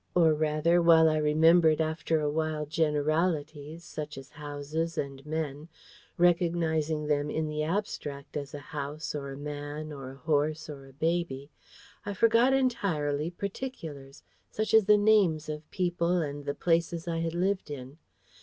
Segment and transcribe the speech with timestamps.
[0.15, 5.69] Or rather, while I remembered after a while generalities, such as houses and men,
[6.17, 10.87] recognising them in the abstract as a house, or a man, or a horse, or
[10.87, 11.51] a baby,
[12.03, 17.35] I forgot entirely particulars, such as the names of people and the places I had
[17.35, 17.99] lived in.